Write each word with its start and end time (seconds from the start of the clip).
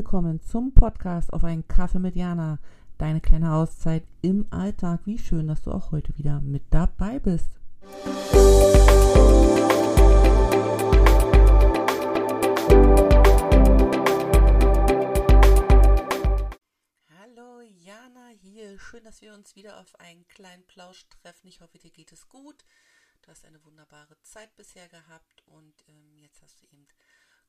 Willkommen 0.00 0.40
zum 0.40 0.72
Podcast 0.72 1.30
auf 1.30 1.44
einen 1.44 1.68
Kaffee 1.68 1.98
mit 1.98 2.16
Jana. 2.16 2.58
Deine 2.96 3.20
kleine 3.20 3.52
Auszeit 3.52 4.02
im 4.22 4.46
Alltag. 4.48 5.00
Wie 5.04 5.18
schön, 5.18 5.46
dass 5.46 5.60
du 5.60 5.72
auch 5.72 5.92
heute 5.92 6.16
wieder 6.16 6.40
mit 6.40 6.62
dabei 6.70 7.18
bist. 7.18 7.50
Hallo 17.20 17.60
Jana 17.60 18.28
hier. 18.40 18.78
Schön, 18.78 19.04
dass 19.04 19.20
wir 19.20 19.34
uns 19.34 19.54
wieder 19.54 19.78
auf 19.78 20.00
einen 20.00 20.26
kleinen 20.28 20.64
Plausch 20.66 21.06
treffen. 21.10 21.46
Ich 21.46 21.60
hoffe, 21.60 21.76
dir 21.76 21.90
geht 21.90 22.10
es 22.10 22.26
gut. 22.26 22.64
Du 23.20 23.30
hast 23.30 23.44
eine 23.44 23.62
wunderbare 23.66 24.18
Zeit 24.22 24.56
bisher 24.56 24.88
gehabt 24.88 25.42
und 25.44 25.84
ähm, 25.90 26.16
jetzt 26.16 26.40
hast 26.40 26.62
du 26.62 26.64
eben 26.72 26.86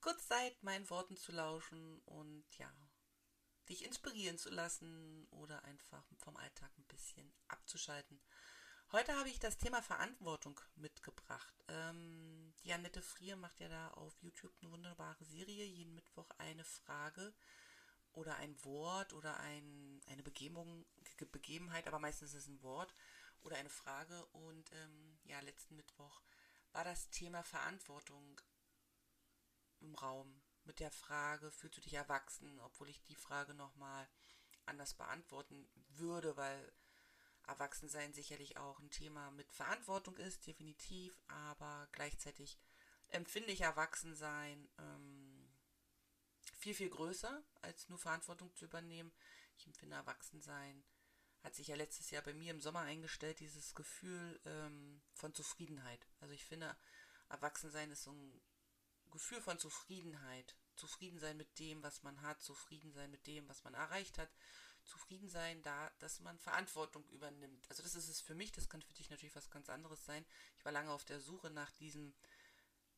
kurz 0.02 0.28
Zeit, 0.28 0.62
meinen 0.64 0.90
Worten 0.90 1.16
zu 1.16 1.32
lauschen 1.32 2.00
und 2.05 2.44
ja, 2.58 2.72
dich 3.70 3.86
inspirieren 3.86 4.38
zu 4.38 4.50
lassen 4.50 5.27
oder 5.30 5.64
einfach 5.64 6.04
vom 6.18 6.36
Alltag 6.36 6.72
ein 6.77 6.86
bisschen 6.86 7.32
abzuschalten. 7.48 8.20
Heute 8.91 9.16
habe 9.16 9.30
ich 9.30 9.40
das 9.40 9.58
Thema 9.58 9.82
Verantwortung 9.82 10.60
mitgebracht. 10.76 11.64
Ähm, 11.70 12.54
die 12.66 12.74
Annette 12.74 13.02
Frier 13.02 13.38
macht 13.38 13.60
ja 13.62 13.70
da 13.70 13.90
auf 13.91 14.14
YouTube 14.22 14.54
eine 14.62 14.72
wunderbare 14.72 15.24
Serie. 15.24 15.64
Jeden 15.64 15.96
Mittwoch 15.96 16.30
eine 16.40 16.66
Frage 16.66 17.34
oder 18.12 18.36
ein 18.36 18.62
Wort 18.66 19.13
oder 19.13 19.40
ein, 19.40 20.02
eine 20.07 20.24
Begebung, 20.24 20.85
Begebenheit, 21.32 21.88
aber 21.88 21.99
meistens 21.99 22.34
ist 22.34 22.44
es 22.44 22.48
ein 22.48 22.62
Wort 22.63 22.94
oder 23.44 23.55
eine 23.55 23.70
Frage. 23.70 24.26
Und 24.34 24.70
ähm, 24.74 25.20
ja, 25.24 25.40
letzten 25.40 25.77
Mittwoch 25.77 26.22
war 26.74 26.84
das 26.84 27.10
Thema 27.12 27.44
Verantwortung 27.44 28.41
im 29.82 29.96
Raum 29.96 30.41
mit 30.63 30.79
der 30.79 30.91
Frage, 30.91 31.51
fühlst 31.51 31.77
du 31.77 31.82
dich 31.82 31.93
erwachsen, 31.93 32.60
obwohl 32.62 32.90
ich 32.90 33.01
die 33.04 33.15
Frage 33.15 33.54
nochmal 33.54 34.07
anders 34.65 34.93
beantworten 34.93 35.68
würde, 35.90 36.38
weil 36.38 36.71
Erwachsensein 37.48 38.13
sicherlich 38.13 38.57
auch 38.57 38.79
ein 38.79 38.91
Thema 38.91 39.32
mit 39.32 39.51
Verantwortung 39.51 40.15
ist, 40.18 40.46
definitiv, 40.46 41.20
aber 41.27 41.88
gleichzeitig 41.91 42.60
empfinde 43.10 43.51
ich 43.51 43.62
Erwachsensein 43.62 44.70
ähm, 44.77 45.51
viel, 46.54 46.73
viel 46.73 46.90
größer, 46.90 47.43
als 47.62 47.90
nur 47.90 47.98
Verantwortung 47.98 48.54
zu 48.55 48.66
übernehmen. 48.66 49.12
Ich 49.57 49.66
empfinde 49.66 49.95
Erwachsensein, 49.95 50.84
hat 51.43 51.55
sich 51.55 51.68
ja 51.68 51.76
letztes 51.76 52.12
Jahr 52.12 52.21
bei 52.21 52.34
mir 52.34 52.51
im 52.51 52.62
Sommer 52.62 52.82
eingestellt, 52.82 53.40
dieses 53.40 53.73
Gefühl 53.73 54.40
ähm, 54.45 55.01
von 55.13 55.34
Zufriedenheit. 55.34 56.07
Also 56.20 56.34
ich 56.34 56.45
finde, 56.45 56.77
Erwachsensein 57.29 57.91
ist 57.91 58.04
so 58.04 58.12
ein 58.12 58.41
Gefühl 59.12 59.41
von 59.41 59.59
Zufriedenheit. 59.59 60.55
Zufrieden 60.76 61.20
sein 61.20 61.37
mit 61.37 61.59
dem, 61.59 61.84
was 61.84 62.01
man 62.01 62.21
hat, 62.21 62.41
zufrieden 62.41 62.91
sein 62.91 63.12
mit 63.12 63.27
dem, 63.27 63.48
was 63.49 63.63
man 63.63 63.73
erreicht 63.73 64.17
hat, 64.17 64.31
zufrieden 64.84 65.29
sein 65.29 65.62
da, 65.62 65.91
dass 66.00 66.19
man 66.22 66.40
Verantwortung 66.40 67.07
übernimmt. 67.09 67.69
Also 67.69 67.84
das 67.84 67.95
ist 67.95 68.07
es 68.07 68.22
für 68.22 68.35
mich, 68.35 68.51
das 68.51 68.69
kann 68.69 68.81
für 68.81 68.94
dich 68.94 69.09
natürlich 69.09 69.35
was 69.35 69.51
ganz 69.51 69.69
anderes 69.69 70.03
sein. 70.06 70.25
Ich 70.57 70.66
war 70.66 70.72
lange 70.72 70.91
auf 70.91 71.06
der 71.06 71.19
Suche 71.19 71.50
nach 71.50 71.72
diesem 71.72 72.16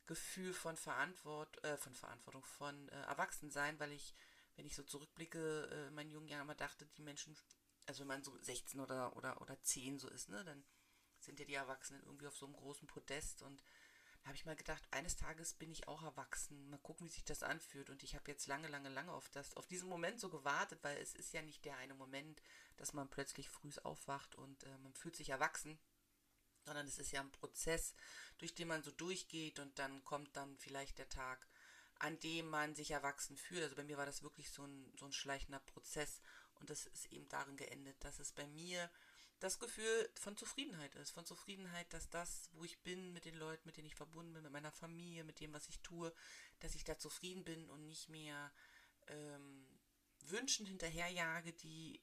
Gefühl 0.06 0.54
von, 0.54 0.78
Verantwort 0.78 1.64
äh, 1.64 1.78
von 1.78 1.94
Verantwortung, 1.94 2.46
von 2.46 2.90
äh, 2.90 3.02
Erwachsensein, 3.04 3.80
weil 3.80 3.92
ich, 3.92 4.14
wenn 4.56 4.66
ich 4.66 4.76
so 4.76 4.84
zurückblicke, 4.84 5.70
äh, 5.72 5.88
in 5.88 5.94
meinen 5.94 6.12
jungen 6.12 6.28
Jahren 6.28 6.44
immer 6.44 6.56
dachte, 6.56 6.86
die 6.98 7.02
Menschen, 7.02 7.38
also 7.86 8.02
wenn 8.02 8.08
man 8.08 8.24
so 8.24 8.38
16 8.38 8.80
oder, 8.80 9.16
oder, 9.16 9.42
oder 9.42 9.62
10 9.62 10.00
so 10.00 10.10
ist, 10.10 10.30
ne, 10.30 10.44
dann 10.44 10.64
sind 11.20 11.40
ja 11.40 11.46
die 11.46 11.54
Erwachsenen 11.54 12.04
irgendwie 12.04 12.28
auf 12.28 12.36
so 12.36 12.46
einem 12.46 12.56
großen 12.56 12.88
Podest 12.88 13.42
und 13.42 13.64
habe 14.26 14.36
ich 14.36 14.46
mal 14.46 14.56
gedacht, 14.56 14.84
eines 14.92 15.18
Tages 15.18 15.54
bin 15.54 15.72
ich 15.72 15.88
auch 15.88 16.02
erwachsen. 16.04 16.70
Mal 16.70 16.78
gucken, 16.78 17.06
wie 17.06 17.12
sich 17.12 17.26
das 17.26 17.44
anfühlt. 17.44 17.90
Und 17.90 18.04
ich 18.04 18.16
habe 18.16 18.32
jetzt 18.32 18.48
lange, 18.48 18.70
lange, 18.70 18.90
lange 18.90 19.12
auf, 19.12 19.30
das, 19.30 19.56
auf 19.56 19.68
diesen 19.68 19.90
Moment 19.90 20.20
so 20.20 20.30
gewartet, 20.30 20.80
weil 20.82 20.98
es 20.98 21.14
ist 21.14 21.34
ja 21.34 21.42
nicht 21.42 21.66
der 21.66 21.78
eine 21.78 21.94
Moment, 21.94 22.42
dass 22.78 22.94
man 22.94 23.10
plötzlich 23.10 23.50
früh 23.50 23.72
aufwacht 23.84 24.36
und 24.36 24.64
äh, 24.64 24.78
man 24.80 24.94
fühlt 24.94 25.16
sich 25.16 25.30
erwachsen, 25.30 25.78
sondern 26.66 26.88
es 26.88 27.00
ist 27.00 27.12
ja 27.12 27.22
ein 27.22 27.32
Prozess, 27.32 27.96
durch 28.38 28.56
den 28.56 28.70
man 28.70 28.84
so 28.84 28.92
durchgeht 28.92 29.60
und 29.60 29.78
dann 29.78 30.04
kommt 30.06 30.36
dann 30.38 30.58
vielleicht 30.58 31.00
der 31.00 31.10
Tag, 31.10 31.48
an 32.00 32.20
dem 32.22 32.50
man 32.50 32.76
sich 32.76 32.92
erwachsen 32.92 33.36
fühlt. 33.36 33.64
Also 33.64 33.76
bei 33.76 33.84
mir 33.84 33.98
war 33.98 34.06
das 34.06 34.24
wirklich 34.24 34.50
so 34.52 34.66
ein, 34.66 34.94
so 34.98 35.06
ein 35.06 35.14
schleichender 35.14 35.60
Prozess 35.60 36.22
und 36.56 36.70
das 36.70 36.86
ist 36.86 37.08
eben 37.08 37.28
darin 37.28 37.58
geendet, 37.58 38.02
dass 38.04 38.20
es 38.20 38.32
bei 38.32 38.48
mir 38.48 38.90
das 39.44 39.60
Gefühl 39.60 40.10
von 40.16 40.38
Zufriedenheit 40.38 40.96
ist. 40.96 41.12
Von 41.12 41.26
Zufriedenheit, 41.26 41.92
dass 41.94 42.10
das, 42.10 42.50
wo 42.54 42.64
ich 42.64 42.80
bin, 42.80 43.12
mit 43.12 43.26
den 43.26 43.36
Leuten, 43.36 43.68
mit 43.68 43.76
denen 43.76 43.88
ich 43.88 43.96
verbunden 43.96 44.32
bin, 44.32 44.44
mit 44.44 44.54
meiner 44.54 44.72
Familie, 44.72 45.26
mit 45.26 45.42
dem, 45.42 45.54
was 45.54 45.68
ich 45.68 45.82
tue, 45.82 46.14
dass 46.62 46.76
ich 46.76 46.86
da 46.86 46.98
zufrieden 46.98 47.44
bin 47.44 47.70
und 47.70 47.86
nicht 47.86 48.08
mehr 48.08 48.54
ähm, 49.08 49.68
Wünschen 50.22 50.66
hinterherjage, 50.66 51.52
die 51.52 52.02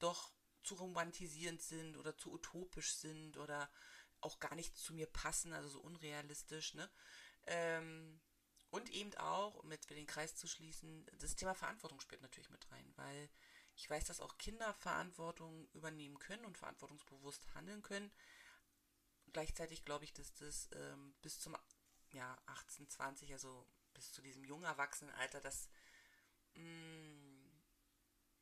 doch 0.00 0.32
zu 0.62 0.74
romantisierend 0.74 1.62
sind 1.62 1.96
oder 1.96 2.18
zu 2.18 2.30
utopisch 2.30 2.92
sind 2.92 3.38
oder 3.38 3.70
auch 4.20 4.38
gar 4.38 4.54
nicht 4.54 4.76
zu 4.76 4.92
mir 4.92 5.06
passen, 5.06 5.54
also 5.54 5.70
so 5.70 5.80
unrealistisch, 5.80 6.74
ne? 6.74 6.90
Ähm, 7.46 8.20
und 8.68 8.90
eben 8.90 9.14
auch, 9.14 9.54
um 9.56 9.72
jetzt 9.72 9.88
den 9.88 10.06
Kreis 10.06 10.36
zu 10.36 10.46
schließen, 10.46 11.06
das 11.18 11.36
Thema 11.36 11.54
Verantwortung 11.54 12.00
spielt 12.00 12.20
natürlich 12.20 12.50
mit 12.50 12.70
rein, 12.70 12.92
weil 12.96 13.30
ich 13.80 13.88
weiß, 13.88 14.04
dass 14.04 14.20
auch 14.20 14.36
Kinder 14.36 14.74
Verantwortung 14.74 15.66
übernehmen 15.72 16.18
können 16.18 16.44
und 16.44 16.58
verantwortungsbewusst 16.58 17.54
handeln 17.54 17.80
können. 17.80 18.12
Gleichzeitig 19.32 19.86
glaube 19.86 20.04
ich, 20.04 20.12
dass 20.12 20.34
das 20.34 20.68
ähm, 20.74 21.14
bis 21.22 21.40
zum 21.40 21.56
ja, 22.12 22.36
18, 22.44 22.90
20, 22.90 23.32
also 23.32 23.66
bis 23.94 24.12
zu 24.12 24.20
diesem 24.20 24.44
jungen 24.44 24.64
Erwachsenenalter, 24.64 25.40
das 25.40 25.70
mh, 26.56 26.62
mm, 26.62 27.30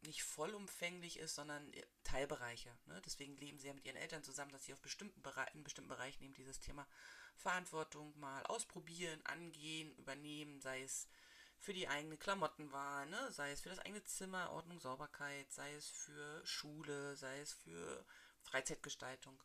nicht 0.01 0.25
vollumfänglich 0.25 1.21
ist, 1.21 1.37
sondern 1.37 1.73
äh, 1.73 1.87
Teilbereiche. 2.03 2.77
Ne? 2.87 3.01
Deswegen 3.07 3.37
leben 3.37 3.61
sie 3.61 3.69
ja 3.69 3.75
mit 3.75 3.85
ihren 3.85 3.97
Eltern 3.97 4.25
zusammen, 4.25 4.51
dass 4.51 4.65
sie 4.65 4.73
auf 4.73 4.81
bestimmten 4.81 5.23
in 5.55 5.63
bestimmten 5.63 5.91
Bereichen 5.91 6.25
eben 6.25 6.35
dieses 6.35 6.59
Thema 6.59 6.85
Verantwortung 7.37 8.19
mal 8.19 8.45
ausprobieren, 8.47 9.25
angehen, 9.25 9.95
übernehmen, 9.99 10.61
sei 10.61 10.83
es 10.83 11.07
für 11.59 11.73
die 11.73 11.89
eigene 11.89 12.17
Klamottenwahl, 12.17 13.07
ne? 13.07 13.33
sei 13.33 13.51
es 13.51 13.61
für 13.61 13.69
das 13.69 13.81
eigene 13.81 14.03
Zimmer, 14.05 14.51
Ordnung, 14.53 14.81
Sauberkeit, 14.81 15.51
sei 15.53 15.75
es 15.75 15.89
für 15.89 16.47
Schule, 16.47 17.17
sei 17.17 17.41
es 17.41 17.53
für 17.53 18.05
Freizeitgestaltung. 18.43 19.43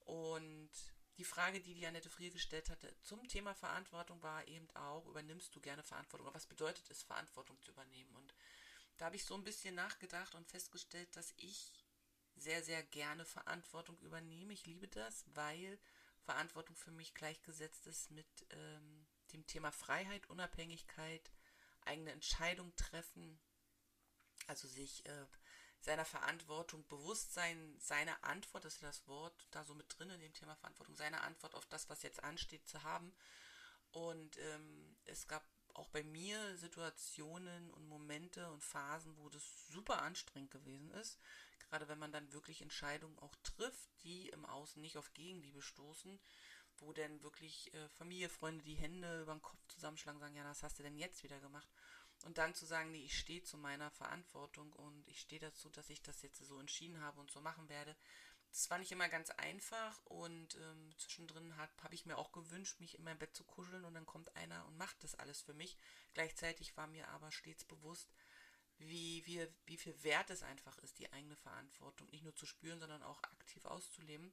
Und 0.00 0.70
die 1.18 1.24
Frage, 1.24 1.60
die 1.60 1.74
die 1.74 1.86
Annette 1.86 2.10
Frier 2.10 2.30
gestellt 2.30 2.68
hatte 2.68 2.94
zum 3.02 3.26
Thema 3.26 3.54
Verantwortung, 3.54 4.22
war 4.22 4.46
eben 4.48 4.70
auch, 4.76 5.06
übernimmst 5.06 5.54
du 5.54 5.60
gerne 5.60 5.82
Verantwortung? 5.82 6.26
Oder 6.26 6.36
was 6.36 6.46
bedeutet 6.46 6.90
es, 6.90 7.02
Verantwortung 7.02 7.60
zu 7.62 7.70
übernehmen? 7.70 8.14
Und 8.14 8.34
da 8.98 9.06
habe 9.06 9.16
ich 9.16 9.24
so 9.24 9.34
ein 9.34 9.44
bisschen 9.44 9.74
nachgedacht 9.74 10.34
und 10.34 10.46
festgestellt, 10.46 11.16
dass 11.16 11.32
ich 11.38 11.72
sehr, 12.36 12.62
sehr 12.62 12.82
gerne 12.82 13.24
Verantwortung 13.24 13.98
übernehme. 14.00 14.52
Ich 14.52 14.66
liebe 14.66 14.88
das, 14.88 15.24
weil 15.34 15.78
Verantwortung 16.20 16.76
für 16.76 16.90
mich 16.90 17.14
gleichgesetzt 17.14 17.86
ist 17.86 18.10
mit 18.10 18.26
ähm, 18.50 19.06
dem 19.32 19.46
Thema 19.46 19.72
Freiheit, 19.72 20.28
Unabhängigkeit, 20.28 21.30
eigene 21.86 22.12
Entscheidung 22.12 22.74
treffen, 22.76 23.40
also 24.46 24.68
sich 24.68 25.04
äh, 25.06 25.26
seiner 25.80 26.04
Verantwortung 26.04 26.86
bewusst 26.88 27.32
sein, 27.32 27.76
seine 27.78 28.22
Antwort, 28.24 28.64
das 28.64 28.74
ist 28.74 28.82
das 28.82 29.06
Wort 29.06 29.46
da 29.50 29.64
so 29.64 29.74
mit 29.74 29.86
drin 29.96 30.10
in 30.10 30.20
dem 30.20 30.32
Thema 30.32 30.56
Verantwortung, 30.56 30.96
seine 30.96 31.20
Antwort 31.20 31.54
auf 31.54 31.66
das, 31.66 31.88
was 31.88 32.02
jetzt 32.02 32.22
ansteht, 32.22 32.66
zu 32.66 32.82
haben. 32.82 33.14
Und 33.92 34.36
ähm, 34.38 34.96
es 35.04 35.26
gab 35.26 35.44
auch 35.74 35.88
bei 35.88 36.02
mir 36.02 36.56
Situationen 36.56 37.70
und 37.70 37.86
Momente 37.88 38.50
und 38.50 38.64
Phasen, 38.64 39.16
wo 39.16 39.28
das 39.28 39.68
super 39.68 40.02
anstrengend 40.02 40.50
gewesen 40.50 40.90
ist. 40.92 41.18
Gerade 41.58 41.88
wenn 41.88 41.98
man 41.98 42.12
dann 42.12 42.32
wirklich 42.32 42.62
Entscheidungen 42.62 43.18
auch 43.18 43.34
trifft, 43.42 43.88
die 44.02 44.28
im 44.28 44.46
Außen 44.46 44.80
nicht 44.80 44.96
auf 44.96 45.12
Gegenliebe 45.14 45.62
stoßen, 45.62 46.18
wo 46.80 46.92
denn 46.92 47.22
wirklich 47.22 47.72
äh, 47.74 47.88
Familie, 47.90 48.28
Freunde 48.28 48.64
die 48.64 48.74
Hände 48.74 49.22
über 49.22 49.34
den 49.34 49.42
Kopf 49.42 49.58
zusammenschlagen 49.68 50.20
sagen, 50.20 50.34
ja, 50.34 50.44
was 50.44 50.62
hast 50.62 50.78
du 50.78 50.82
denn 50.82 50.96
jetzt 50.96 51.22
wieder 51.22 51.40
gemacht? 51.40 51.68
Und 52.24 52.38
dann 52.38 52.54
zu 52.54 52.64
sagen, 52.64 52.90
nee, 52.92 53.04
ich 53.04 53.18
stehe 53.18 53.42
zu 53.42 53.58
meiner 53.58 53.90
Verantwortung 53.90 54.72
und 54.72 55.06
ich 55.08 55.20
stehe 55.20 55.40
dazu, 55.40 55.68
dass 55.68 55.90
ich 55.90 56.02
das 56.02 56.22
jetzt 56.22 56.38
so 56.38 56.58
entschieden 56.58 57.00
habe 57.00 57.20
und 57.20 57.30
so 57.30 57.40
machen 57.40 57.68
werde. 57.68 57.94
Das 58.50 58.70
war 58.70 58.78
nicht 58.78 58.92
immer 58.92 59.08
ganz 59.08 59.30
einfach 59.30 60.00
und 60.06 60.54
ähm, 60.56 60.94
zwischendrin 60.96 61.56
habe 61.56 61.94
ich 61.94 62.06
mir 62.06 62.16
auch 62.16 62.32
gewünscht, 62.32 62.80
mich 62.80 62.96
in 62.96 63.04
mein 63.04 63.18
Bett 63.18 63.34
zu 63.34 63.44
kuscheln 63.44 63.84
und 63.84 63.94
dann 63.94 64.06
kommt 64.06 64.34
einer 64.34 64.64
und 64.66 64.78
macht 64.78 65.02
das 65.04 65.14
alles 65.14 65.42
für 65.42 65.52
mich. 65.52 65.76
Gleichzeitig 66.14 66.76
war 66.76 66.86
mir 66.86 67.08
aber 67.08 67.30
stets 67.32 67.64
bewusst, 67.64 68.14
wie, 68.78 69.24
wie, 69.26 69.46
wie 69.66 69.76
viel 69.76 70.02
wert 70.02 70.30
es 70.30 70.42
einfach 70.42 70.78
ist, 70.78 70.98
die 70.98 71.12
eigene 71.12 71.36
Verantwortung 71.36 72.08
nicht 72.10 72.24
nur 72.24 72.34
zu 72.34 72.46
spüren, 72.46 72.78
sondern 72.78 73.02
auch 73.02 73.22
aktiv 73.24 73.64
auszuleben. 73.66 74.32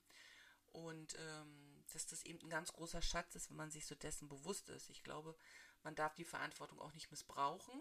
Und 0.71 1.15
ähm, 1.19 1.72
dass 1.95 2.05
das 2.05 2.23
eben 2.23 2.39
ein 2.41 2.49
ganz 2.49 2.73
großer 2.73 3.01
Schatz 3.01 3.35
ist, 3.35 3.49
wenn 3.49 3.57
man 3.57 3.71
sich 3.71 3.85
so 3.85 3.95
dessen 3.95 4.27
bewusst 4.27 4.69
ist. 4.69 4.89
Ich 4.89 5.03
glaube, 5.03 5.35
man 5.83 5.95
darf 5.95 6.15
die 6.15 6.25
Verantwortung 6.25 6.79
auch 6.79 6.93
nicht 6.93 7.11
missbrauchen. 7.11 7.73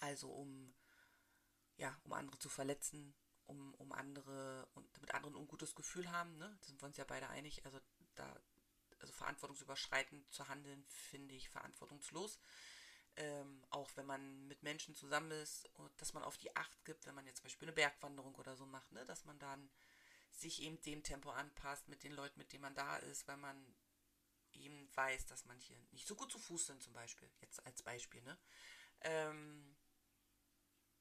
Also 0.00 0.30
um, 0.30 0.74
ja, 1.76 1.98
um 2.04 2.12
andere 2.12 2.38
zu 2.38 2.48
verletzen, 2.48 3.14
um, 3.46 3.74
um 3.74 3.92
andere 3.92 4.68
und 4.74 5.00
mit 5.00 5.14
anderen 5.14 5.34
ein 5.34 5.40
ungutes 5.40 5.74
Gefühl 5.74 6.10
haben, 6.10 6.36
ne? 6.38 6.56
Da 6.60 6.66
sind 6.66 6.80
wir 6.82 6.86
uns 6.86 6.96
ja 6.96 7.04
beide 7.04 7.28
einig. 7.28 7.64
Also 7.64 7.80
da, 8.14 8.40
also 9.00 9.12
verantwortungsüberschreitend 9.12 10.32
zu 10.32 10.48
handeln, 10.48 10.84
finde 10.88 11.34
ich 11.34 11.48
verantwortungslos. 11.48 12.38
ähm, 13.16 13.64
auch 13.70 13.90
wenn 13.96 14.06
man 14.06 14.46
mit 14.48 14.62
Menschen 14.62 14.94
zusammen 14.94 15.30
ist, 15.32 15.68
dass 15.98 16.14
man 16.14 16.22
auf 16.22 16.38
die 16.38 16.54
Acht 16.56 16.84
gibt, 16.84 17.06
wenn 17.06 17.14
man 17.14 17.26
jetzt 17.26 17.38
zum 17.38 17.44
Beispiel 17.44 17.68
eine 17.68 17.74
Bergwanderung 17.74 18.34
oder 18.36 18.56
so 18.56 18.66
macht, 18.66 18.90
ne? 18.92 19.04
dass 19.04 19.24
man 19.24 19.38
dann 19.38 19.70
sich 20.32 20.62
eben 20.62 20.80
dem 20.82 21.02
Tempo 21.02 21.30
anpasst 21.30 21.88
mit 21.88 22.02
den 22.02 22.12
Leuten, 22.12 22.38
mit 22.38 22.52
denen 22.52 22.62
man 22.62 22.74
da 22.74 22.96
ist, 22.96 23.28
weil 23.28 23.36
man 23.36 23.74
eben 24.52 24.88
weiß, 24.94 25.26
dass 25.26 25.44
manche 25.46 25.74
nicht 25.92 26.06
so 26.06 26.14
gut 26.14 26.30
zu 26.30 26.38
Fuß 26.38 26.66
sind 26.66 26.82
zum 26.82 26.92
Beispiel, 26.92 27.30
jetzt 27.40 27.64
als 27.66 27.82
Beispiel, 27.82 28.22
ne? 28.22 28.38
Ähm, 29.00 29.76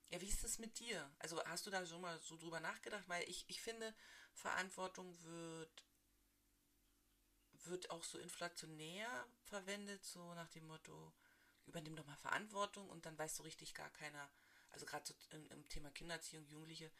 ja, 0.09 0.19
wie 0.19 0.27
ist 0.27 0.43
es 0.43 0.59
mit 0.59 0.77
dir? 0.79 1.09
Also 1.19 1.43
hast 1.45 1.65
du 1.65 1.71
da 1.71 1.85
schon 1.85 2.01
mal 2.01 2.19
so 2.19 2.37
drüber 2.37 2.59
nachgedacht? 2.59 3.07
Weil 3.07 3.23
ich, 3.29 3.45
ich 3.47 3.61
finde, 3.61 3.95
Verantwortung 4.33 5.15
wird, 5.23 5.85
wird 7.65 7.89
auch 7.89 8.03
so 8.03 8.17
inflationär 8.17 9.07
verwendet, 9.43 10.03
so 10.03 10.33
nach 10.33 10.49
dem 10.49 10.67
Motto, 10.67 11.13
übernimm 11.65 11.95
doch 11.95 12.05
mal 12.05 12.17
Verantwortung 12.17 12.89
und 12.89 13.05
dann 13.05 13.17
weiß 13.17 13.37
so 13.37 13.43
richtig 13.43 13.73
gar 13.73 13.89
keiner, 13.91 14.29
also 14.71 14.85
gerade 14.85 15.05
so 15.05 15.13
im, 15.29 15.49
im, 15.51 15.69
Thema 15.69 15.91
Kindererziehung, 15.91 16.45
Jugendliche, 16.47 16.91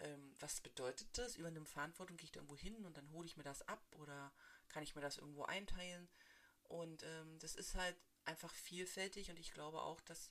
ähm, 0.00 0.34
was 0.38 0.60
bedeutet 0.60 1.08
das? 1.18 1.36
Übernimm 1.36 1.66
Verantwortung, 1.66 2.16
gehe 2.16 2.26
ich 2.26 2.32
da 2.32 2.40
irgendwo 2.40 2.56
hin 2.56 2.84
und 2.84 2.96
dann 2.96 3.10
hole 3.10 3.26
ich 3.26 3.36
mir 3.36 3.42
das 3.42 3.62
ab 3.62 3.82
oder 3.96 4.32
kann 4.68 4.82
ich 4.82 4.94
mir 4.94 5.00
das 5.00 5.18
irgendwo 5.18 5.44
einteilen? 5.44 6.08
Und 6.64 7.02
ähm, 7.02 7.38
das 7.38 7.54
ist 7.54 7.74
halt 7.74 7.96
einfach 8.24 8.52
vielfältig 8.52 9.30
und 9.30 9.38
ich 9.38 9.52
glaube 9.52 9.82
auch, 9.82 10.00
dass 10.02 10.30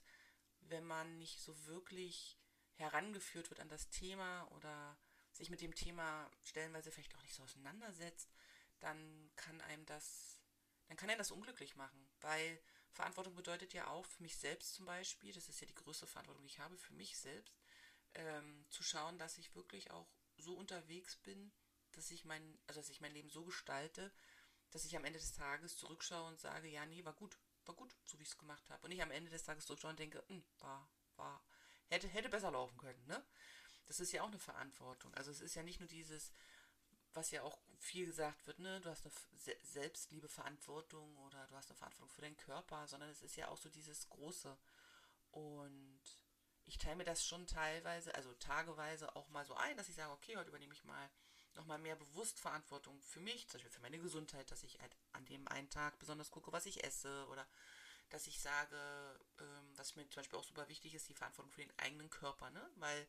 wenn 0.61 0.85
man 0.85 1.17
nicht 1.17 1.41
so 1.41 1.65
wirklich 1.65 2.37
herangeführt 2.75 3.49
wird 3.49 3.59
an 3.59 3.69
das 3.69 3.89
Thema 3.89 4.47
oder 4.51 4.97
sich 5.31 5.49
mit 5.49 5.61
dem 5.61 5.73
Thema 5.73 6.29
stellenweise 6.43 6.91
vielleicht 6.91 7.15
auch 7.15 7.23
nicht 7.23 7.35
so 7.35 7.43
auseinandersetzt, 7.43 8.29
dann 8.79 9.31
kann 9.35 9.61
einem 9.61 9.85
das, 9.85 10.41
dann 10.87 10.97
kann 10.97 11.09
er 11.09 11.17
das 11.17 11.31
unglücklich 11.31 11.75
machen, 11.75 12.07
weil 12.21 12.59
Verantwortung 12.91 13.35
bedeutet 13.35 13.73
ja 13.73 13.87
auch 13.87 14.05
für 14.05 14.23
mich 14.23 14.37
selbst 14.37 14.73
zum 14.73 14.85
Beispiel, 14.85 15.33
das 15.33 15.49
ist 15.49 15.59
ja 15.61 15.67
die 15.67 15.75
größte 15.75 16.07
Verantwortung, 16.07 16.43
die 16.43 16.51
ich 16.51 16.59
habe, 16.59 16.77
für 16.77 16.93
mich 16.93 17.17
selbst, 17.17 17.53
ähm, 18.15 18.65
zu 18.69 18.83
schauen, 18.83 19.17
dass 19.17 19.37
ich 19.37 19.55
wirklich 19.55 19.91
auch 19.91 20.07
so 20.37 20.55
unterwegs 20.55 21.15
bin, 21.17 21.51
dass 21.93 22.11
ich 22.11 22.25
mein, 22.25 22.57
also 22.67 22.79
dass 22.79 22.89
ich 22.89 23.01
mein 23.01 23.13
Leben 23.13 23.29
so 23.29 23.43
gestalte, 23.43 24.11
dass 24.71 24.85
ich 24.85 24.95
am 24.95 25.05
Ende 25.05 25.19
des 25.19 25.33
Tages 25.33 25.77
zurückschaue 25.77 26.27
und 26.27 26.39
sage, 26.39 26.67
ja, 26.67 26.85
nee, 26.85 27.03
war 27.05 27.13
gut, 27.13 27.37
war 27.65 27.75
gut, 27.75 27.95
so 28.05 28.19
wie 28.19 28.23
ich 28.23 28.29
es 28.29 28.37
gemacht 28.37 28.69
habe. 28.69 28.85
Und 28.85 28.91
ich 28.91 29.01
am 29.01 29.11
Ende 29.11 29.31
des 29.31 29.43
Tages 29.43 29.65
zurückschaue 29.65 29.91
und 29.91 29.99
denke, 29.99 30.23
hm, 30.27 30.43
war, 30.59 30.89
war, 31.15 31.43
hätte, 31.87 32.07
hätte 32.07 32.29
besser 32.29 32.51
laufen 32.51 32.77
können, 32.77 33.05
ne? 33.07 33.23
Das 33.85 34.01
ist 34.01 34.11
ja 34.11 34.21
auch 34.21 34.27
eine 34.27 34.39
Verantwortung. 34.39 35.13
Also 35.13 35.31
es 35.31 35.39
ist 35.39 35.55
ja 35.55 35.63
nicht 35.63 35.79
nur 35.79 35.87
dieses, 35.87 36.33
was 37.13 37.31
ja 37.31 37.41
auch 37.41 37.57
viel 37.79 38.05
gesagt 38.05 38.45
wird, 38.45 38.59
ne, 38.59 38.81
du 38.81 38.89
hast 38.89 39.05
eine 39.05 39.13
Selbstliebe, 39.63 40.27
Verantwortung 40.27 41.17
oder 41.19 41.47
du 41.47 41.55
hast 41.55 41.69
eine 41.69 41.77
Verantwortung 41.77 42.13
für 42.13 42.21
deinen 42.21 42.37
Körper, 42.37 42.87
sondern 42.87 43.09
es 43.09 43.21
ist 43.21 43.37
ja 43.37 43.47
auch 43.47 43.57
so 43.57 43.69
dieses 43.69 44.09
Große. 44.09 44.57
Und 45.31 46.01
ich 46.67 46.77
teile 46.77 46.97
mir 46.97 47.05
das 47.05 47.25
schon 47.25 47.47
teilweise, 47.47 48.13
also 48.15 48.33
tageweise 48.35 49.15
auch 49.15 49.29
mal 49.29 49.45
so 49.45 49.55
ein, 49.55 49.77
dass 49.77 49.89
ich 49.89 49.95
sage, 49.95 50.11
okay, 50.11 50.35
heute 50.35 50.49
übernehme 50.49 50.73
ich 50.73 50.83
mal 50.83 51.09
nochmal 51.55 51.79
mehr 51.79 51.95
bewusst 51.95 52.39
Verantwortung 52.39 53.01
für 53.01 53.21
mich, 53.21 53.47
zum 53.47 53.57
Beispiel 53.57 53.71
für 53.71 53.81
meine 53.81 53.99
Gesundheit, 53.99 54.51
dass 54.51 54.63
ich 54.63 54.79
halt 54.79 54.95
an 55.13 55.25
dem 55.25 55.47
einen 55.47 55.69
Tag 55.69 55.97
besonders 55.97 56.29
gucke, 56.29 56.51
was 56.51 56.65
ich 56.65 56.83
esse 56.83 57.25
oder 57.29 57.47
dass 58.09 58.27
ich 58.27 58.39
sage, 58.39 58.77
ähm, 59.39 59.77
was 59.77 59.95
mir 59.95 60.07
zum 60.09 60.21
Beispiel 60.21 60.37
auch 60.37 60.43
super 60.43 60.67
wichtig 60.69 60.93
ist, 60.93 61.09
die 61.09 61.13
Verantwortung 61.13 61.51
für 61.51 61.61
den 61.61 61.79
eigenen 61.79 62.09
Körper, 62.09 62.49
ne? 62.51 62.69
Weil 62.75 63.07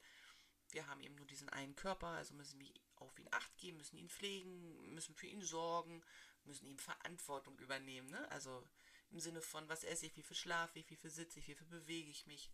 wir 0.70 0.86
haben 0.86 1.00
eben 1.00 1.14
nur 1.14 1.26
diesen 1.26 1.48
einen 1.48 1.76
Körper, 1.76 2.08
also 2.08 2.34
müssen 2.34 2.60
wir 2.60 2.72
auf 2.96 3.18
ihn 3.18 3.28
acht 3.30 3.56
geben, 3.58 3.76
müssen 3.76 3.96
ihn 3.96 4.08
pflegen, 4.08 4.94
müssen 4.94 5.14
für 5.14 5.26
ihn 5.26 5.42
sorgen, 5.42 6.02
müssen 6.44 6.66
ihm 6.66 6.78
Verantwortung 6.78 7.58
übernehmen, 7.58 8.08
ne? 8.08 8.30
Also 8.30 8.64
im 9.10 9.20
Sinne 9.20 9.40
von, 9.40 9.68
was 9.68 9.84
esse 9.84 10.06
ich, 10.06 10.16
wie 10.16 10.22
viel 10.22 10.36
schlafe 10.36 10.78
ich, 10.78 10.90
wie 10.90 10.96
viel 10.96 11.10
sitze 11.10 11.40
ich, 11.40 11.48
wie 11.48 11.54
viel 11.54 11.66
bewege 11.66 12.10
ich 12.10 12.26
mich, 12.26 12.50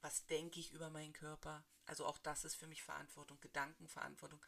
was 0.00 0.26
denke 0.26 0.60
ich 0.60 0.72
über 0.72 0.90
meinen 0.90 1.12
Körper. 1.12 1.64
Also 1.86 2.06
auch 2.06 2.18
das 2.18 2.44
ist 2.44 2.54
für 2.54 2.66
mich 2.66 2.82
Verantwortung, 2.82 3.40
Gedankenverantwortung. 3.40 4.44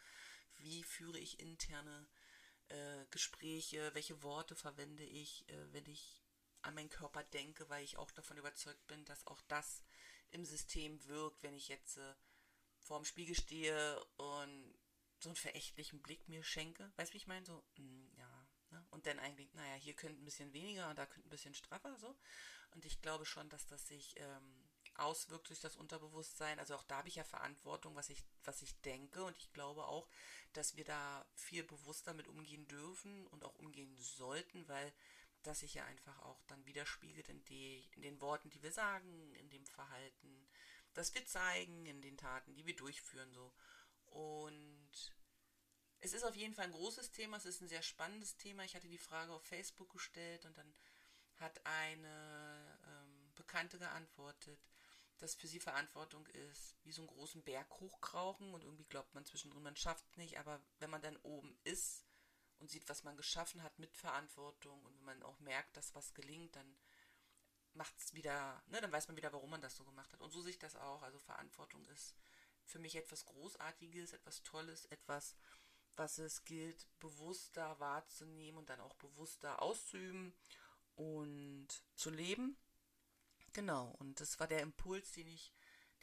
Wie 0.56 0.82
führe 0.84 1.18
ich 1.18 1.40
interne 1.40 2.08
äh, 2.68 3.06
Gespräche, 3.10 3.90
welche 3.94 4.22
Worte 4.22 4.54
verwende 4.54 5.04
ich, 5.04 5.48
äh, 5.48 5.72
wenn 5.72 5.86
ich 5.86 6.22
an 6.62 6.74
meinen 6.74 6.90
Körper 6.90 7.24
denke, 7.24 7.68
weil 7.68 7.84
ich 7.84 7.96
auch 7.96 8.10
davon 8.10 8.36
überzeugt 8.36 8.86
bin, 8.86 9.04
dass 9.06 9.26
auch 9.26 9.40
das 9.48 9.82
im 10.30 10.44
System 10.44 11.04
wirkt, 11.06 11.42
wenn 11.42 11.54
ich 11.54 11.68
jetzt 11.68 11.96
äh, 11.96 12.14
vorm 12.78 13.04
Spiegel 13.04 13.34
stehe 13.34 14.04
und 14.16 14.74
so 15.18 15.30
einen 15.30 15.36
verächtlichen 15.36 16.00
Blick 16.00 16.28
mir 16.28 16.42
schenke. 16.42 16.92
Weißt 16.96 17.10
du, 17.10 17.14
wie 17.14 17.18
ich 17.18 17.26
meine? 17.26 17.44
So, 17.44 17.64
mh, 17.76 17.78
hm, 17.78 18.10
ja. 18.16 18.46
Ne? 18.70 18.86
Und 18.90 19.06
dann 19.06 19.18
eigentlich, 19.18 19.52
naja, 19.54 19.74
hier 19.74 19.94
könnte 19.94 20.22
ein 20.22 20.24
bisschen 20.24 20.52
weniger 20.52 20.88
und 20.90 20.96
da 20.96 21.06
könnte 21.06 21.28
ein 21.28 21.30
bisschen 21.30 21.54
straffer 21.54 21.96
so. 21.96 22.16
Und 22.70 22.84
ich 22.84 23.02
glaube 23.02 23.26
schon, 23.26 23.48
dass 23.48 23.66
das 23.66 23.88
sich 23.88 24.14
ähm, 24.18 24.59
auswirkt 25.00 25.48
durch 25.48 25.60
das 25.60 25.76
Unterbewusstsein. 25.76 26.58
Also 26.58 26.74
auch 26.74 26.84
da 26.84 26.98
habe 26.98 27.08
ich 27.08 27.16
ja 27.16 27.24
Verantwortung, 27.24 27.94
was 27.94 28.10
ich, 28.10 28.24
was 28.44 28.62
ich 28.62 28.80
denke. 28.82 29.24
Und 29.24 29.36
ich 29.36 29.52
glaube 29.52 29.84
auch, 29.86 30.08
dass 30.52 30.76
wir 30.76 30.84
da 30.84 31.26
viel 31.34 31.64
bewusster 31.64 32.14
mit 32.14 32.28
umgehen 32.28 32.66
dürfen 32.68 33.26
und 33.28 33.44
auch 33.44 33.54
umgehen 33.56 33.96
sollten, 33.96 34.66
weil 34.68 34.92
das 35.42 35.60
sich 35.60 35.74
ja 35.74 35.84
einfach 35.84 36.18
auch 36.20 36.42
dann 36.44 36.64
widerspiegelt 36.66 37.28
in, 37.28 37.44
die, 37.46 37.88
in 37.92 38.02
den 38.02 38.20
Worten, 38.20 38.50
die 38.50 38.62
wir 38.62 38.72
sagen, 38.72 39.34
in 39.36 39.48
dem 39.50 39.64
Verhalten, 39.66 40.48
das 40.94 41.14
wir 41.14 41.24
zeigen, 41.26 41.86
in 41.86 42.02
den 42.02 42.16
Taten, 42.16 42.54
die 42.54 42.66
wir 42.66 42.76
durchführen. 42.76 43.32
So. 43.32 43.52
Und 44.06 45.14
es 46.00 46.12
ist 46.12 46.24
auf 46.24 46.36
jeden 46.36 46.54
Fall 46.54 46.66
ein 46.66 46.72
großes 46.72 47.10
Thema, 47.12 47.36
es 47.36 47.46
ist 47.46 47.60
ein 47.60 47.68
sehr 47.68 47.82
spannendes 47.82 48.36
Thema. 48.36 48.64
Ich 48.64 48.74
hatte 48.74 48.88
die 48.88 48.98
Frage 48.98 49.32
auf 49.32 49.42
Facebook 49.44 49.90
gestellt 49.90 50.44
und 50.44 50.56
dann 50.58 50.74
hat 51.36 51.64
eine 51.64 52.78
ähm, 52.86 53.32
Bekannte 53.34 53.78
geantwortet, 53.78 54.60
dass 55.20 55.34
für 55.34 55.46
sie 55.46 55.60
Verantwortung 55.60 56.26
ist, 56.28 56.76
wie 56.84 56.92
so 56.92 57.02
einen 57.02 57.08
großen 57.08 57.42
Berg 57.42 57.68
hochkrauchen 57.80 58.52
und 58.54 58.64
irgendwie 58.64 58.86
glaubt 58.86 59.14
man 59.14 59.24
zwischendrin, 59.24 59.62
man 59.62 59.76
schafft 59.76 60.06
es 60.10 60.16
nicht, 60.16 60.38
aber 60.38 60.60
wenn 60.78 60.90
man 60.90 61.02
dann 61.02 61.16
oben 61.18 61.56
ist 61.64 62.06
und 62.58 62.70
sieht, 62.70 62.88
was 62.88 63.04
man 63.04 63.16
geschaffen 63.16 63.62
hat 63.62 63.78
mit 63.78 63.96
Verantwortung 63.96 64.82
und 64.84 64.96
wenn 64.96 65.04
man 65.04 65.22
auch 65.22 65.38
merkt, 65.40 65.76
dass 65.76 65.94
was 65.94 66.14
gelingt, 66.14 66.56
dann 66.56 66.76
macht 67.74 67.98
es 67.98 68.14
wieder, 68.14 68.62
ne, 68.66 68.80
dann 68.80 68.92
weiß 68.92 69.08
man 69.08 69.16
wieder, 69.16 69.32
warum 69.32 69.50
man 69.50 69.60
das 69.60 69.76
so 69.76 69.84
gemacht 69.84 70.12
hat. 70.12 70.20
Und 70.20 70.32
so 70.32 70.42
sehe 70.42 70.50
ich 70.50 70.58
das 70.58 70.76
auch. 70.76 71.02
Also 71.02 71.18
Verantwortung 71.18 71.84
ist 71.86 72.16
für 72.64 72.78
mich 72.78 72.96
etwas 72.96 73.24
Großartiges, 73.26 74.12
etwas 74.12 74.42
Tolles, 74.42 74.86
etwas, 74.86 75.36
was 75.96 76.18
es 76.18 76.44
gilt, 76.44 76.86
bewusster 76.98 77.78
wahrzunehmen 77.78 78.58
und 78.58 78.70
dann 78.70 78.80
auch 78.80 78.94
bewusster 78.94 79.62
auszuüben 79.62 80.34
und 80.96 81.68
zu 81.94 82.10
leben. 82.10 82.56
Genau, 83.52 83.94
und 83.98 84.20
das 84.20 84.38
war 84.38 84.46
der 84.46 84.60
Impuls, 84.60 85.12
den 85.12 85.26
ich, 85.26 85.52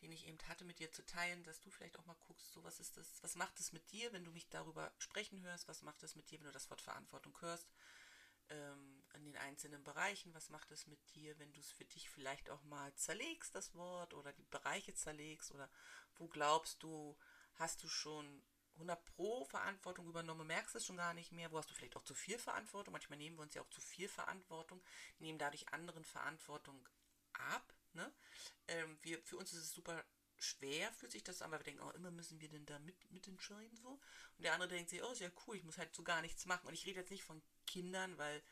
den 0.01 0.11
ich 0.11 0.27
eben 0.27 0.37
hatte, 0.47 0.65
mit 0.65 0.79
dir 0.79 0.91
zu 0.91 1.05
teilen, 1.05 1.43
dass 1.43 1.61
du 1.61 1.69
vielleicht 1.69 1.97
auch 1.97 2.05
mal 2.05 2.17
guckst, 2.27 2.51
so 2.51 2.63
was 2.63 2.79
ist 2.79 2.97
das, 2.97 3.23
was 3.23 3.35
macht 3.35 3.59
es 3.59 3.71
mit 3.71 3.89
dir, 3.91 4.11
wenn 4.11 4.25
du 4.25 4.31
mich 4.31 4.49
darüber 4.49 4.91
sprechen 4.97 5.41
hörst, 5.43 5.67
was 5.67 5.81
macht 5.81 6.03
es 6.03 6.15
mit 6.15 6.29
dir, 6.29 6.39
wenn 6.39 6.47
du 6.47 6.51
das 6.51 6.69
Wort 6.69 6.81
Verantwortung 6.81 7.39
hörst, 7.41 7.69
ähm, 8.49 9.03
an 9.13 9.23
den 9.23 9.37
einzelnen 9.37 9.83
Bereichen, 9.83 10.33
was 10.33 10.49
macht 10.49 10.71
es 10.71 10.87
mit 10.87 10.99
dir, 11.15 11.37
wenn 11.39 11.53
du 11.53 11.61
es 11.61 11.71
für 11.71 11.85
dich 11.85 12.09
vielleicht 12.09 12.49
auch 12.49 12.63
mal 12.63 12.93
zerlegst, 12.95 13.55
das 13.55 13.73
Wort, 13.75 14.13
oder 14.13 14.33
die 14.33 14.45
Bereiche 14.45 14.93
zerlegst, 14.93 15.51
oder 15.51 15.69
wo 16.15 16.27
glaubst 16.27 16.83
du, 16.83 17.17
hast 17.55 17.81
du 17.81 17.87
schon 17.87 18.43
100 18.73 19.03
Pro 19.05 19.45
Verantwortung 19.45 20.07
übernommen, 20.07 20.47
merkst 20.47 20.75
es 20.75 20.85
schon 20.85 20.97
gar 20.97 21.13
nicht 21.13 21.31
mehr, 21.31 21.51
wo 21.51 21.57
hast 21.57 21.69
du 21.69 21.73
vielleicht 21.73 21.95
auch 21.95 22.03
zu 22.03 22.13
viel 22.13 22.37
Verantwortung, 22.37 22.91
manchmal 22.91 23.17
nehmen 23.17 23.37
wir 23.37 23.43
uns 23.43 23.55
ja 23.55 23.61
auch 23.61 23.69
zu 23.69 23.81
viel 23.81 24.07
Verantwortung, 24.07 24.83
nehmen 25.19 25.39
dadurch 25.39 25.67
anderen 25.69 26.05
Verantwortung 26.05 26.87
ab. 27.39 27.73
Ne? 27.93 28.13
Ähm, 28.67 28.97
wir, 29.01 29.21
für 29.23 29.37
uns 29.37 29.53
ist 29.53 29.63
es 29.63 29.71
super 29.71 30.03
schwer, 30.39 30.91
fühlt 30.93 31.11
sich 31.11 31.23
das 31.23 31.41
an, 31.41 31.51
weil 31.51 31.59
wir 31.59 31.63
denken, 31.63 31.81
oh, 31.81 31.91
immer 31.91 32.11
müssen 32.11 32.39
wir 32.39 32.49
denn 32.49 32.65
da 32.65 32.77
mit, 32.79 33.11
mitentscheiden 33.11 33.75
so. 33.77 33.99
Und 34.37 34.43
der 34.43 34.53
andere 34.53 34.69
denkt 34.69 34.89
sich, 34.89 35.03
oh, 35.03 35.11
ist 35.11 35.21
ja 35.21 35.31
cool, 35.47 35.57
ich 35.57 35.63
muss 35.63 35.77
halt 35.77 35.95
so 35.95 36.03
gar 36.03 36.21
nichts 36.21 36.45
machen. 36.45 36.67
Und 36.67 36.73
ich 36.73 36.85
rede 36.85 36.99
jetzt 36.99 37.11
nicht 37.11 37.23
von 37.23 37.41
Kindern, 37.65 38.17
weil 38.17 38.43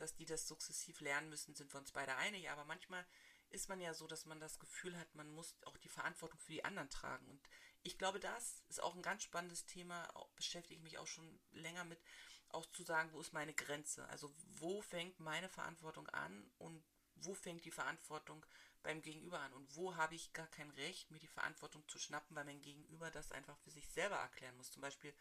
dass 0.00 0.14
die 0.14 0.24
das 0.24 0.48
sukzessiv 0.48 1.00
lernen 1.00 1.28
müssen, 1.28 1.54
sind 1.54 1.72
wir 1.72 1.78
uns 1.78 1.92
beide 1.92 2.16
einig. 2.16 2.50
Aber 2.50 2.64
manchmal 2.64 3.06
ist 3.50 3.68
man 3.68 3.80
ja 3.80 3.94
so, 3.94 4.06
dass 4.06 4.24
man 4.24 4.40
das 4.40 4.58
Gefühl 4.58 4.98
hat, 4.98 5.14
man 5.14 5.30
muss 5.30 5.54
auch 5.66 5.76
die 5.76 5.88
Verantwortung 5.88 6.40
für 6.40 6.52
die 6.52 6.64
anderen 6.64 6.88
tragen. 6.88 7.26
Und 7.26 7.48
ich 7.82 7.98
glaube, 7.98 8.18
das 8.18 8.62
ist 8.68 8.82
auch 8.82 8.94
ein 8.94 9.02
ganz 9.02 9.22
spannendes 9.22 9.66
Thema, 9.66 10.08
beschäftige 10.36 10.76
ich 10.76 10.82
mich 10.82 10.98
auch 10.98 11.06
schon 11.06 11.38
länger 11.52 11.84
mit, 11.84 12.00
auch 12.48 12.66
zu 12.72 12.82
sagen, 12.82 13.12
wo 13.12 13.20
ist 13.20 13.32
meine 13.32 13.54
Grenze? 13.54 14.08
Also 14.08 14.34
wo 14.54 14.80
fängt 14.82 15.20
meine 15.20 15.48
Verantwortung 15.48 16.08
an 16.08 16.50
und 16.58 16.82
wo 17.24 17.34
fängt 17.34 17.64
die 17.64 17.70
Verantwortung 17.70 18.44
beim 18.82 19.02
Gegenüber 19.02 19.40
an 19.40 19.52
und 19.52 19.76
wo 19.76 19.96
habe 19.96 20.14
ich 20.14 20.32
gar 20.32 20.46
kein 20.48 20.70
Recht, 20.70 21.10
mir 21.10 21.18
die 21.18 21.26
Verantwortung 21.26 21.86
zu 21.88 21.98
schnappen, 21.98 22.34
weil 22.34 22.44
mein 22.44 22.62
Gegenüber 22.62 23.10
das 23.10 23.32
einfach 23.32 23.58
für 23.58 23.70
sich 23.70 23.88
selber 23.88 24.16
erklären 24.16 24.56
muss. 24.56 24.70
Zum 24.70 24.82
Beispiel, 24.82 25.14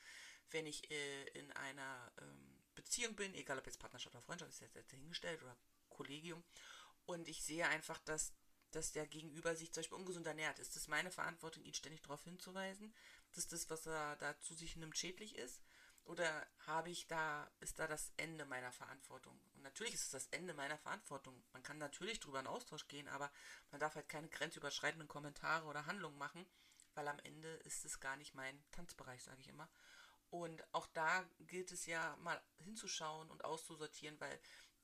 wenn 0.52 0.66
ich 0.66 0.90
äh, 0.92 1.24
in 1.40 1.52
einer 1.54 2.12
ähm, 2.22 2.64
Beziehung 2.76 3.16
bin, 3.16 3.34
egal 3.36 3.60
ob 3.60 3.66
jetzt 3.66 3.80
Partnerschaft 3.80 4.16
oder 4.16 4.24
Freundschaft, 4.24 4.52
ist 4.52 4.62
jetzt, 4.62 4.76
jetzt 4.76 4.94
dahingestellt 4.94 5.42
oder 5.42 5.58
Kollegium, 5.90 6.44
und 7.06 7.28
ich 7.28 7.44
sehe 7.44 7.68
einfach, 7.68 7.98
dass, 8.00 8.34
dass 8.72 8.92
der 8.92 9.08
Gegenüber 9.08 9.56
sich 9.56 9.72
zum 9.72 9.82
Beispiel 9.82 9.98
ungesund 9.98 10.28
ernährt. 10.28 10.60
Ist 10.60 10.76
das 10.76 10.88
meine 10.88 11.10
Verantwortung, 11.10 11.64
ihn 11.64 11.74
ständig 11.74 12.04
darauf 12.04 12.24
hinzuweisen, 12.24 12.94
dass 13.34 13.48
das, 13.48 13.70
was 13.70 13.88
er 13.88 14.16
da 14.18 14.40
zu 14.42 14.54
sich 14.54 14.76
nimmt, 14.76 14.98
schädlich 14.98 15.36
ist? 15.36 15.64
Oder 16.06 16.48
habe 16.66 16.90
ich 16.90 17.08
da, 17.08 17.50
ist 17.60 17.78
da 17.80 17.88
das 17.88 18.12
Ende 18.18 18.46
meiner 18.46 18.72
Verantwortung? 18.72 19.40
Und 19.54 19.62
natürlich 19.62 19.94
ist 19.94 20.06
es 20.06 20.10
das 20.12 20.28
Ende 20.28 20.54
meiner 20.54 20.78
Verantwortung. 20.78 21.44
Man 21.54 21.62
kann 21.64 21.78
natürlich 21.78 22.20
drüber 22.20 22.40
in 22.40 22.48
Austausch 22.48 22.88
gehen, 22.88 23.08
aber 23.08 23.32
man 23.72 23.80
darf 23.80 23.96
halt 23.96 24.10
keine 24.10 24.28
grenzüberschreitenden 24.28 25.08
Kommentare 25.08 25.66
oder 25.68 25.86
Handlungen 25.86 26.18
machen, 26.18 26.46
weil 26.96 27.08
am 27.08 27.20
Ende 27.20 27.50
ist 27.66 27.86
es 27.86 28.00
gar 28.00 28.16
nicht 28.16 28.34
mein 28.34 28.60
Tanzbereich, 28.72 29.24
sage 29.24 29.42
ich 29.42 29.50
immer. 29.50 29.70
Und 30.32 30.64
auch 30.74 30.88
da 30.88 31.28
gilt 31.40 31.72
es 31.72 31.86
ja 31.86 32.16
mal 32.18 32.40
hinzuschauen 32.58 33.30
und 33.32 33.46
auszusortieren, 33.46 34.20
weil 34.20 34.40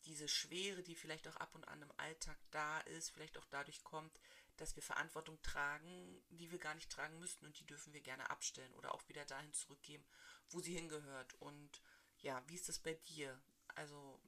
diese 0.05 0.27
Schwere, 0.27 0.83
die 0.83 0.95
vielleicht 0.95 1.27
auch 1.27 1.35
ab 1.38 1.53
und 1.55 1.67
an 1.67 1.81
im 1.81 1.91
Alltag 1.97 2.38
da 2.51 2.79
ist, 2.81 3.09
vielleicht 3.12 3.38
auch 3.38 3.45
dadurch 3.50 3.83
kommt, 3.83 4.17
dass 4.57 4.75
wir 4.75 4.83
Verantwortung 4.83 5.41
tragen, 5.41 6.24
die 6.29 6.51
wir 6.51 6.59
gar 6.59 6.75
nicht 6.75 6.89
tragen 6.89 7.19
müssten 7.19 7.45
und 7.45 7.59
die 7.59 7.65
dürfen 7.65 7.93
wir 7.93 8.01
gerne 8.01 8.29
abstellen 8.29 8.74
oder 8.75 8.93
auch 8.93 9.07
wieder 9.09 9.25
dahin 9.25 9.53
zurückgeben, 9.53 10.05
wo 10.50 10.59
sie 10.59 10.74
hingehört. 10.74 11.33
Und 11.35 11.81
ja, 12.19 12.41
wie 12.47 12.55
ist 12.55 12.69
das 12.69 12.79
bei 12.79 12.93
dir? 12.93 13.39
Also 13.75 14.19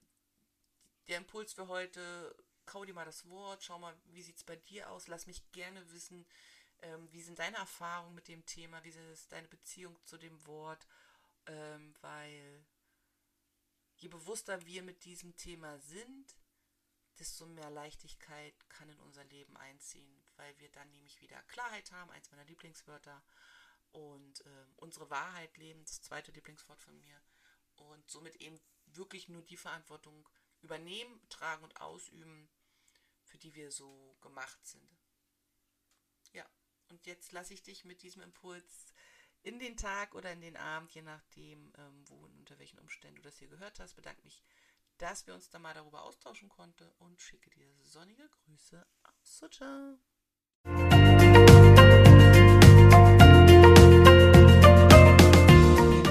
der 1.08 1.18
Impuls 1.18 1.54
für 1.54 1.68
heute, 1.68 2.36
kau 2.66 2.84
dir 2.84 2.94
mal 2.94 3.06
das 3.06 3.30
Wort, 3.30 3.64
schau 3.64 3.80
mal, 3.80 3.96
wie 4.08 4.22
sieht 4.22 4.38
es 4.38 4.44
bei 4.44 4.58
dir 4.58 4.92
aus, 4.92 5.08
lass 5.08 5.28
mich 5.28 5.50
gerne 5.52 5.90
wissen, 5.92 6.26
ähm, 6.82 7.08
wie 7.12 7.22
sind 7.22 7.40
deine 7.40 7.58
Erfahrungen 7.58 8.16
mit 8.16 8.28
dem 8.28 8.46
Thema, 8.46 8.84
wie 8.84 8.90
ist 8.90 9.32
deine 9.32 9.48
Beziehung 9.48 9.98
zu 10.04 10.18
dem 10.18 10.46
Wort, 10.46 10.86
ähm, 11.46 11.96
weil 12.02 12.66
je 13.98 14.10
bewusster 14.10 14.66
wir 14.66 14.84
mit 14.84 15.06
diesem 15.06 15.36
Thema 15.36 15.80
sind, 15.80 16.36
desto 17.20 17.48
mehr 17.48 17.70
Leichtigkeit 17.70 18.70
kann 18.70 18.90
in 18.90 19.00
unser 19.00 19.24
Leben 19.26 19.58
einziehen, 19.58 20.24
weil 20.36 20.58
wir 20.60 20.70
dann 20.70 20.90
nämlich 20.92 21.20
wieder 21.22 21.42
Klarheit 21.44 21.92
haben, 21.92 22.12
eins 22.12 22.30
meiner 22.32 22.46
Lieblingswörter, 22.46 23.24
und 23.92 24.42
äh, 24.42 24.66
unsere 24.76 25.10
Wahrheit 25.10 25.58
leben, 25.58 25.84
das 25.84 26.02
zweite 26.02 26.32
Lieblingswort 26.32 26.82
von 26.82 27.00
mir, 27.00 27.22
und 27.76 28.10
somit 28.10 28.36
eben 28.36 28.60
wirklich 28.86 29.30
nur 29.30 29.42
die 29.42 29.58
Verantwortung 29.58 30.28
übernehmen, 30.62 31.20
tragen 31.30 31.64
und 31.64 31.80
ausüben, 31.82 32.50
für 33.24 33.38
die 33.38 33.56
wir 33.56 33.72
so 33.72 34.18
gemacht 34.22 34.66
sind. 34.66 35.00
Ja, 36.34 36.48
und 36.90 37.06
jetzt 37.06 37.32
lasse 37.32 37.54
ich 37.54 37.64
dich 37.64 37.86
mit 37.86 38.02
diesem 38.04 38.22
Impuls 38.22 38.94
in 39.48 39.60
den 39.60 39.78
Tag 39.78 40.14
oder 40.14 40.34
in 40.34 40.42
den 40.42 40.58
Abend, 40.58 40.92
je 40.92 41.02
nachdem, 41.02 41.72
ähm, 41.78 42.04
wo 42.08 42.16
und 42.16 42.38
unter 42.38 42.60
welchen 42.60 42.80
Umständen 42.80 43.16
du 43.16 43.22
das 43.22 43.38
hier 43.38 43.48
gehört 43.48 43.80
hast. 43.80 43.96
Bedanke 43.96 44.22
mich, 44.26 44.44
dass 44.98 45.26
wir 45.26 45.34
uns 45.34 45.50
da 45.50 45.58
mal 45.58 45.74
darüber 45.74 46.04
austauschen 46.04 46.50
konnten 46.50 46.84
und 47.00 47.22
schicke 47.22 47.50
dir 47.52 47.66
sonnige 47.82 48.28
Grüße 48.30 48.86
aus 49.04 49.40
Sucha. 49.40 49.98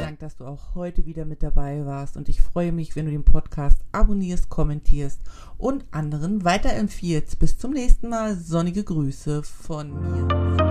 Dank, 0.01 0.19
dass 0.21 0.37
du 0.37 0.47
auch 0.47 0.75
heute 0.75 1.05
wieder 1.05 1.27
mit 1.27 1.43
dabei 1.43 1.85
warst 1.85 2.17
und 2.17 2.31
ich 2.31 2.41
freue 2.41 2.73
mich, 2.73 2.97
wenn 2.97 3.05
du 3.05 3.11
den 3.11 3.25
Podcast 3.25 3.83
abonnierst, 3.93 4.49
kommentierst 4.49 5.21
und 5.59 5.85
anderen 5.91 6.43
weiterempfiehlst. 6.45 7.39
Bis 7.39 7.59
zum 7.59 7.73
nächsten 7.73 8.09
Mal. 8.09 8.35
Sonnige 8.37 8.83
Grüße 8.83 9.43
von 9.43 9.93
mir. 10.01 10.66